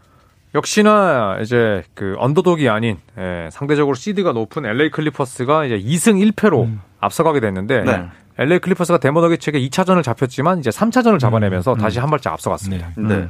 [0.55, 6.81] 역시나 이제 그 underdog이 아닌 예, 상대적으로 시드가 높은 LA 클리퍼스가 이제 2승 1패로 음.
[7.01, 8.05] 앞서가게 됐는데 네.
[8.39, 12.93] LA 클리퍼스가 덴버 너기츠에게 2차전을 잡혔지만 이제 3차전을 잡아내면서 다시 한 발짝 앞서갔습니다.
[12.97, 13.17] 네.
[13.17, 13.29] 네.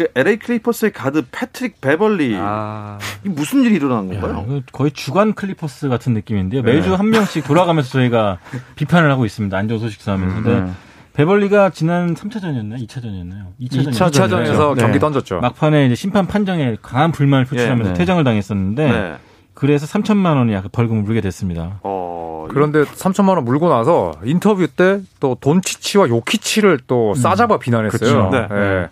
[0.00, 4.44] 그 LA 클리퍼스의 가드 패트릭 베벌리 아, 이 무슨 일이 일어난 야, 건가요?
[4.48, 6.62] 이거 거의 주간 클리퍼스 같은 느낌인데요.
[6.62, 8.38] 매주 한 명씩 돌아가면서 저희가
[8.76, 9.54] 비판을 하고 있습니다.
[9.54, 10.34] 안 좋은 소식 싸우면서.
[10.42, 10.70] 근데 네.
[11.12, 12.86] 베벌리가 지난 3차전이었나요?
[12.86, 13.46] 2차전이었나요?
[13.60, 13.90] 2차전.
[13.92, 14.80] 2차전에서 네.
[14.80, 15.40] 경기 던졌죠.
[15.40, 17.98] 막판에 이제 심판 판정에 강한 불만을 표출하면서 예, 네.
[17.98, 19.14] 퇴장을 당했었는데 네.
[19.52, 21.80] 그래서 3천만 원이 약간 벌금을 물게 됐습니다.
[21.82, 28.30] 어, 그런데 3천만 원 물고 나서 인터뷰 때 또 돈치치와 요키치를 또 싸잡아 비난했어요.
[28.30, 28.48] 그쵸.
[28.48, 28.88] 네.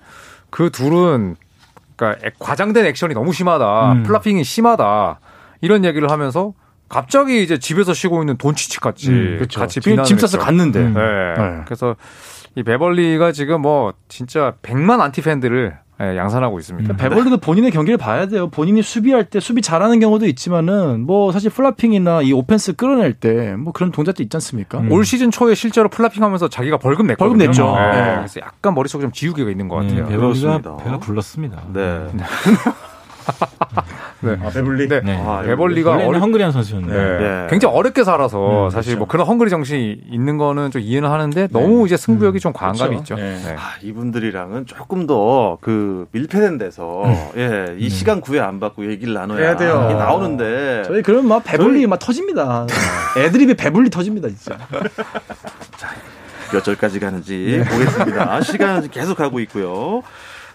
[0.48, 0.50] 예.
[0.50, 1.36] 그 둘은
[1.96, 3.92] 그러니까 액- 과장된 액션이 너무 심하다.
[3.92, 4.02] 음.
[4.04, 5.20] flopping이 심하다.
[5.60, 6.52] 이런 얘기를 하면서
[6.88, 9.60] 갑자기 이제 집에서 쉬고 있는 돈치치 같이 음, 그렇죠.
[9.60, 10.38] 같이 짐 싸서.
[10.38, 10.94] 갔는데 음.
[10.94, 11.00] 네.
[11.36, 11.60] 네.
[11.66, 11.96] 그래서
[12.54, 16.94] 이 베벌리가 지금 뭐 진짜 100만 안티 팬들을 예, 양산하고 있습니다.
[16.94, 16.96] 음.
[16.96, 18.48] 베벌리도 본인의 경기를 봐야 돼요.
[18.48, 23.72] 본인이 수비할 때 수비 잘하는 경우도 있지만은 뭐 사실 flopping이나 이 오펜스 끌어낼 때 뭐
[23.72, 24.82] 그런 동작도 있지 않습니까?
[24.90, 27.36] 올 시즌 초에 실제로 flopping하면서 자기가 벌금 냈거든요.
[27.36, 27.76] 벌금 냈죠.
[27.78, 28.14] 예, 네.
[28.16, 30.08] 그래서 약간 머릿속에 좀 지우개가 있는 것 같아요.
[30.08, 30.58] 네, 그렇습니다.
[30.62, 31.62] 베벌리가 배가 불렀습니다.
[31.72, 32.06] 네.
[34.20, 34.36] 네.
[34.42, 34.88] 아, 베벌리.
[34.88, 35.00] 네.
[35.00, 35.22] 네.
[35.24, 37.44] 아, 베벌리가 어리- hungry한 선수였는데 네.
[37.44, 37.46] 예.
[37.50, 38.98] 굉장히 어렵게 살아서 음, 사실 그렇죠.
[38.98, 42.96] 뭐 그런 hungry 정신이 있는 거는 좀 이해는 하는데 너무 이제 승부욕이 좀 과한 감이
[42.96, 43.14] 그렇죠.
[43.14, 43.22] 있죠.
[43.22, 43.36] 네.
[43.44, 43.54] 네.
[43.56, 47.02] 아, 이분들이랑은 조금 더 그 밀폐된 데서
[47.36, 49.86] 예, 이 시간 구애 안 받고 얘기를 나눠야 해야 돼요.
[49.90, 52.66] 이게 나오는데 저희 그러면 막 배불리 막 터집니다.
[53.16, 54.56] 애드립이 배불리 터집니다, 진짜.
[56.52, 58.40] 몇 절까지 가는지 보겠습니다.
[58.42, 60.02] 시간은 계속 가고 있고요.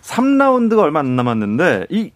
[0.01, 2.11] 3라운드가 얼마 안 남았는데 이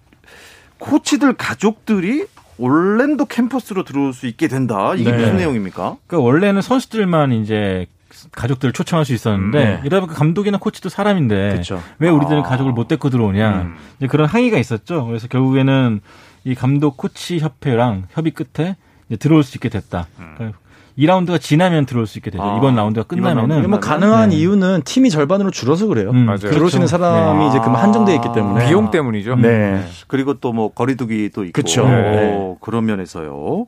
[0.79, 2.25] 코치들 가족들이
[2.57, 4.93] 올랜도 캠퍼스로 들어올 수 있게 된다.
[4.95, 5.17] 이게 네.
[5.17, 5.97] 무슨 내용입니까?
[6.07, 7.85] 그러니까 원래는 선수들만 이제
[8.31, 9.81] 가족들을 초청할 수 있었는데 네.
[9.83, 11.81] 이러다 보니까 감독이나 코치도 사람인데 그렇죠.
[11.99, 12.43] 왜 우리들은 아.
[12.43, 13.75] 가족을 못 데리고 들어오냐 음.
[13.97, 15.05] 이제 그런 항의가 있었죠.
[15.05, 16.01] 그래서 결국에는
[16.45, 18.75] 이 감독 코치 협회랑 협의 끝에
[19.07, 20.07] 이제 들어올 수 있게 됐다.
[20.15, 20.57] 그러니까
[20.97, 22.43] 2라운드가 지나면 들어올 수 있게 되죠.
[22.43, 24.38] 아, 이번 라운드가 끝나면은 뭐 가능한 네.
[24.38, 26.10] 이유는 팀이 절반으로 줄어서 그래요.
[26.10, 26.38] 음, 맞아요.
[26.39, 26.88] 들어오시는 그렇죠.
[26.88, 27.47] 사람이 네.
[27.49, 28.65] 이제 그만 한정돼 있기 때문에.
[28.67, 29.36] 비용 때문이죠.
[29.36, 29.83] 네.
[30.07, 31.83] 그리고 또 뭐 거리두기도 있고 그쵸.
[31.83, 32.55] 어, 네.
[32.62, 33.67] 그런 면에서요.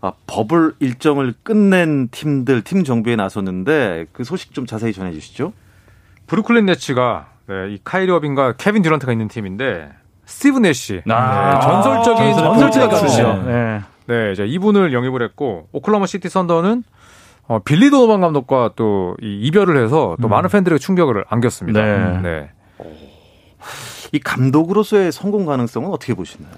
[0.00, 5.52] 아, 버블 일정을 끝낸 팀들 팀 정비에 나섰는데 그 소식 좀 자세히 전해 주시죠.
[6.26, 9.90] 브루클린 네츠가 네, 이 카이리 어빙과 케빈 듀란트가 있는 팀인데
[10.26, 13.24] 스티브 내시 아, 네, 전설적인 전설적인 포인트 가드죠.
[13.28, 13.48] 가드.
[13.48, 13.80] 네.
[14.06, 16.84] 네, 이제 이분을 영입을 했고 오클라호마 시티 선더는
[17.46, 21.82] 어, 빌리 도노반 감독과 또 이 이별을 해서 또 많은 팬들에게 충격을 안겼습니다.
[21.82, 22.20] 네.
[22.22, 22.50] 네.
[24.12, 26.52] 이 감독으로서의 성공 가능성은 어떻게 보시나요?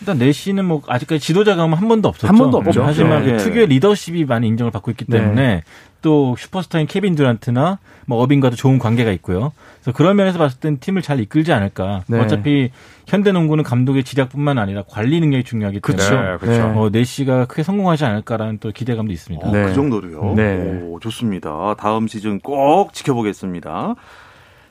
[0.00, 2.26] 일단 내시는 뭐 아직까지 지도자감은 한 번도 없었죠.
[2.26, 2.82] 한 번도 없죠.
[2.84, 3.32] 하지만 네.
[3.32, 5.62] 그 특유의 리더십이 많이 인정을 받고 있기 때문에
[6.02, 9.52] 또 슈퍼스타인 케빈 듀란트나 뭐 어빙과도 좋은 관계가 있고요.
[9.86, 12.02] 그래서 그런 면에서 봤을 땐 팀을 잘 이끌지 않을까.
[12.08, 12.18] 네.
[12.18, 12.72] 어차피
[13.06, 16.20] 현대농구는 감독의 지략뿐만 아니라 관리 능력이 중요하기 때문에 그쵸.
[16.20, 16.68] 네, 그렇죠.
[16.72, 16.78] 네.
[16.78, 19.46] 어, 내시가 크게 성공하지 않을까라는 또 기대감도 있습니다.
[19.46, 19.66] 어, 네.
[19.66, 20.34] 그 정도로요.
[20.34, 20.80] 네.
[20.82, 21.76] 오, 좋습니다.
[21.78, 23.94] 다음 시즌 꼭 지켜보겠습니다.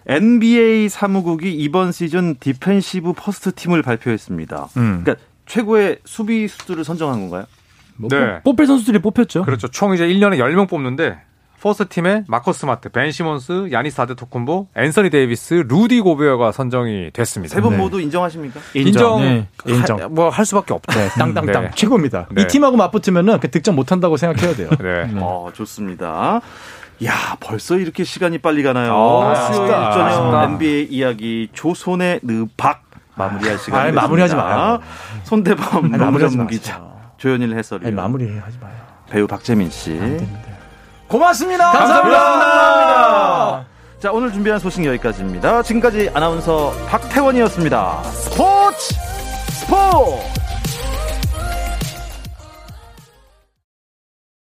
[0.07, 4.67] NBA 사무국이 이번 시즌 defensive first 팀을 발표했습니다.
[4.77, 5.01] 음.
[5.03, 7.45] 그러니까 최고의 수비수들을 선정한 건가요?
[7.95, 8.41] 뭐 네.
[8.43, 9.43] 뽑- 뽑힐 선수들이 뽑혔죠.
[9.45, 9.69] 그렇죠.
[9.69, 11.17] 총 이제 1년에 10명 뽑는데
[11.65, 17.55] first 팀에 마커스 스마트, 벤 시몬스, 야니스 아데토쿤보, 앤서니 데이비스, 루디 고베어가 선정이 됐습니다.
[17.55, 17.77] 세분 네.
[17.77, 18.59] 모두 인정하십니까?
[18.75, 19.47] 인정, 네.
[19.65, 20.13] 인정.
[20.13, 20.99] 뭐 할 수밖에 없죠.
[20.99, 21.71] 네, 땅땅땅 네.
[21.73, 22.27] 최고입니다.
[22.29, 22.43] 네.
[22.43, 24.69] 이 팀하고 맞붙으면은 그 득점 못 한다고 생각해야 돼요.
[24.79, 25.09] 네.
[25.15, 26.39] 어, 좋습니다.
[27.03, 28.93] 야, 벌써 이렇게 시간이 빨리 가나요?
[28.93, 29.91] 아, 수요일 아쉽다.
[29.91, 30.43] 저녁 아쉽다.
[30.43, 32.83] NBA 이야기 조선의 느박
[33.15, 34.01] 마무리할 시간 아이, 됐습니다.
[34.03, 34.79] 마무리하지 마요.
[35.23, 36.37] 손대범 마무리하지.
[36.47, 36.79] 기자
[37.17, 38.75] 조현일 해설위 아니, 마무리하지 마요.
[39.09, 39.99] 배우 박재민 씨
[41.07, 41.71] 고맙습니다.
[41.71, 43.65] 감사합니다.
[43.99, 45.63] 자, 오늘 준비한 소식 여기까지입니다.
[45.63, 48.03] 지금까지 아나운서 박태원이었습니다.
[48.03, 48.95] 스포츠
[49.49, 50.44] 스포츠